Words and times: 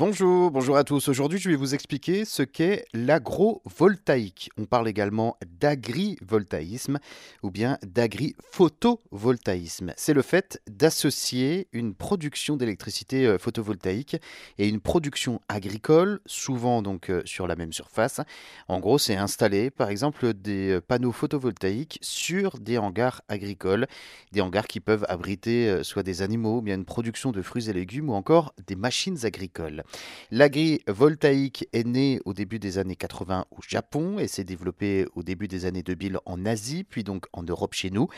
Bonjour, 0.00 0.50
bonjour 0.50 0.76
à 0.78 0.84
tous. 0.84 1.08
Aujourd'hui, 1.08 1.38
je 1.38 1.50
vais 1.50 1.56
vous 1.56 1.74
expliquer 1.74 2.24
ce 2.24 2.42
qu'est 2.42 2.86
l'agrovoltaïque. 2.94 4.48
On 4.56 4.64
parle 4.64 4.88
également 4.88 5.36
d'agrivoltaïsme 5.60 6.98
ou 7.42 7.50
bien 7.50 7.76
d'agri-photovoltaïsme. 7.82 9.92
C'est 9.98 10.14
le 10.14 10.22
fait 10.22 10.62
d'associer 10.70 11.68
une 11.74 11.94
production 11.94 12.56
d'électricité 12.56 13.26
euh, 13.26 13.36
photovoltaïque 13.36 14.16
et 14.56 14.68
une 14.68 14.80
production 14.80 15.42
agricole, 15.50 16.20
souvent 16.24 16.80
donc 16.80 17.10
euh, 17.10 17.20
sur 17.26 17.46
la 17.46 17.54
même 17.54 17.74
surface. 17.74 18.22
En 18.68 18.80
gros, 18.80 18.96
c'est 18.96 19.16
installer 19.16 19.70
par 19.70 19.90
exemple 19.90 20.32
des 20.32 20.70
euh, 20.70 20.80
panneaux 20.80 21.12
photovoltaïques 21.12 21.98
sur 22.00 22.58
des 22.58 22.78
hangars 22.78 23.20
agricoles, 23.28 23.86
des 24.32 24.40
hangars 24.40 24.66
qui 24.66 24.80
peuvent 24.80 25.04
abriter 25.10 25.84
soit 25.84 26.04
des 26.04 26.22
animaux, 26.22 26.62
bien 26.62 26.76
une 26.76 26.86
production 26.86 27.32
de 27.32 27.42
fruits 27.42 27.68
et 27.68 27.74
légumes 27.74 28.08
ou 28.08 28.14
encore 28.14 28.54
des 28.66 28.76
machines 28.76 29.26
agricoles. 29.26 29.84
L'agrivoltaïque 30.30 31.68
est 31.72 31.86
né 31.86 32.20
au 32.24 32.34
début 32.34 32.58
des 32.58 32.78
années 32.78 32.96
80 32.96 33.46
au 33.50 33.58
Japon 33.66 34.18
et 34.18 34.28
s'est 34.28 34.44
développé 34.44 35.06
au 35.14 35.22
début 35.22 35.48
des 35.48 35.64
années 35.64 35.82
2000 35.82 36.18
en 36.24 36.46
Asie, 36.46 36.84
puis 36.84 37.04
donc 37.04 37.26
en 37.32 37.42
Europe 37.42 37.74
chez 37.74 37.90
nous. 37.90 38.08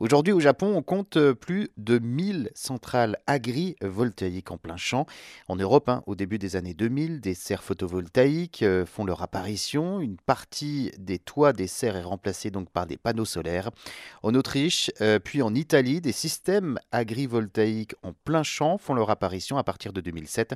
Aujourd'hui 0.00 0.32
au 0.32 0.40
Japon, 0.40 0.74
on 0.76 0.82
compte 0.82 1.18
plus 1.32 1.70
de 1.76 1.98
1000 1.98 2.50
centrales 2.54 3.18
agrivoltaïques 3.26 4.50
en 4.50 4.58
plein 4.58 4.76
champ. 4.76 5.06
En 5.48 5.56
Europe, 5.56 5.88
hein, 5.88 6.02
au 6.06 6.14
début 6.14 6.38
des 6.38 6.56
années 6.56 6.74
2000, 6.74 7.20
des 7.20 7.34
serres 7.34 7.62
photovoltaïques 7.62 8.62
euh, 8.62 8.84
font 8.84 9.04
leur 9.04 9.22
apparition. 9.22 10.00
Une 10.00 10.16
partie 10.16 10.90
des 10.98 11.18
toits 11.18 11.52
des 11.52 11.66
serres 11.66 11.96
est 11.96 12.02
remplacée 12.02 12.50
donc 12.50 12.70
par 12.70 12.86
des 12.86 12.96
panneaux 12.96 13.24
solaires. 13.24 13.70
En 14.22 14.34
Autriche, 14.34 14.90
euh, 15.00 15.18
puis 15.18 15.42
en 15.42 15.54
Italie, 15.54 16.00
des 16.00 16.12
systèmes 16.12 16.78
agrivoltaïques 16.92 17.94
en 18.02 18.12
plein 18.12 18.42
champ 18.42 18.78
font 18.78 18.94
leur 18.94 19.10
apparition 19.10 19.56
à 19.56 19.64
partir 19.64 19.92
de 19.92 20.00
2007. 20.00 20.54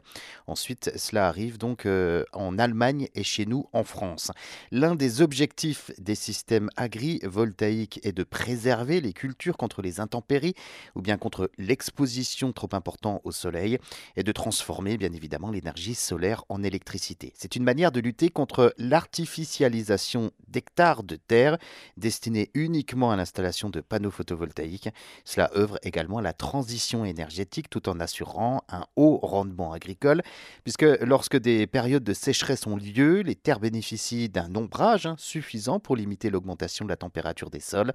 Ensuite, 0.59 0.91
cela 0.97 1.29
arrive 1.29 1.57
donc 1.57 1.87
euh, 1.87 2.25
en 2.33 2.59
Allemagne 2.59 3.07
et 3.15 3.23
chez 3.23 3.47
nous 3.47 3.69
en 3.73 3.85
France. 3.85 4.33
L'un 4.73 4.97
des 4.97 5.23
objectifs 5.23 5.93
des 5.99 6.17
systèmes 6.17 6.69
agrivoltaïques 6.77 8.01
est 8.03 8.11
de 8.11 8.25
préserver 8.25 9.01
les 9.01 9.13
cultures 9.13 9.57
contre 9.57 9.83
les 9.83 10.01
intempéries 10.01 10.55
ou 10.97 11.01
bien 11.01 11.17
contre 11.17 11.53
l'exposition 11.59 12.53
trop 12.53 12.71
importante 12.73 13.21
au 13.23 13.31
soleil 13.31 13.79
et 14.17 14.25
de 14.25 14.33
transformer 14.33 14.97
bien 14.97 15.13
évidemment 15.13 15.53
l'énergie 15.53 15.95
solaire 15.95 16.45
en 16.49 16.65
électricité. 16.65 17.33
C'est 17.37 17.55
une 17.55 17.63
manière 17.63 17.93
de 17.93 18.01
lutter 18.01 18.29
contre 18.29 18.75
l'artificialisation 18.79 20.33
d'hectares 20.49 21.03
de 21.03 21.17
terre 21.17 21.59
destinés 21.97 22.51
uniquement 22.55 23.11
à 23.11 23.17
l'installation 23.17 23.71
de 23.71 23.81
panneaux 23.81 24.11
photovoltaïques. 24.11 24.91
Cela 25.25 25.51
œuvre 25.57 25.79
également 25.83 26.19
à 26.19 26.23
la 26.23 26.33
transition 26.33 27.05
énergétique 27.05 27.71
tout 27.71 27.89
en 27.89 28.01
assurant 28.01 28.63
un 28.69 28.85
haut 28.97 29.19
rendement 29.23 29.73
agricole 29.73 30.23
puisque 30.65 30.87
lorsque 31.01 31.37
des 31.37 31.67
périodes 31.67 32.05
de 32.05 32.15
sécheresse 32.15 32.67
ont 32.67 32.77
lieu, 32.77 33.21
les 33.21 33.35
terres 33.35 33.61
bénéficient 33.61 34.29
d'un 34.29 34.55
ombrage 34.55 35.09
suffisant 35.17 35.81
pour 35.81 35.97
limiter 35.97 36.31
l'augmentation 36.31 36.85
de 36.85 36.91
la 36.91 36.97
température 36.97 37.51
des 37.51 37.61
sols. 37.61 37.93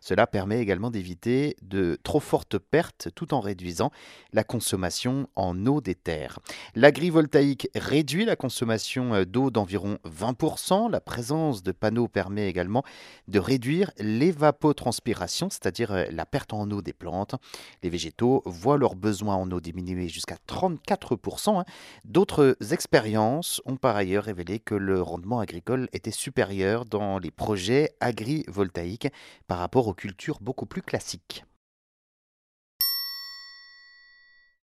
Cela 0.00 0.26
permet 0.26 0.60
également 0.60 0.90
d'éviter 0.90 1.56
de 1.62 1.98
trop 2.02 2.20
fortes 2.20 2.58
pertes 2.58 3.08
tout 3.14 3.34
en 3.34 3.40
réduisant 3.40 3.90
la 4.32 4.44
consommation 4.44 5.28
en 5.36 5.66
eau 5.66 5.80
des 5.80 5.94
terres. 5.94 6.38
L'agrivoltaïque 6.74 7.68
réduit 7.74 8.24
la 8.24 8.36
consommation 8.36 9.14
euh, 9.14 9.24
d'eau 9.24 9.50
d'environ 9.50 9.98
20%. 10.04 10.90
La 10.90 11.00
présence 11.00 11.62
de 11.62 11.72
panneaux 11.72 11.95
permet 12.06 12.48
également 12.48 12.84
de 13.28 13.38
réduire 13.38 13.90
l'évapotranspiration, 13.98 15.48
c'est-à-dire 15.50 15.92
euh, 15.92 16.04
la 16.10 16.26
perte 16.26 16.52
en 16.52 16.70
eau 16.70 16.82
des 16.82 16.92
plantes. 16.92 17.34
Les 17.82 17.90
végétaux 17.90 18.42
voient 18.44 18.78
leurs 18.78 18.94
besoins 18.94 19.36
en 19.36 19.50
eau 19.50 19.60
diminuer 19.60 20.08
jusqu'à 20.08 20.36
34%. 20.48 21.64
D'autres 22.04 22.56
expériences 22.70 23.60
ont 23.64 23.76
par 23.76 23.96
ailleurs 23.96 24.24
révélé 24.24 24.58
que 24.58 24.74
le 24.74 25.02
rendement 25.02 25.40
agricole 25.40 25.88
était 25.92 26.10
supérieur 26.10 26.84
dans 26.84 27.18
les 27.18 27.30
projets 27.30 27.96
agrivoltaïques 28.00 29.08
par 29.46 29.58
rapport 29.58 29.88
aux 29.88 29.94
cultures 29.94 30.38
beaucoup 30.40 30.66
plus 30.66 30.82
classiques. 30.82 31.44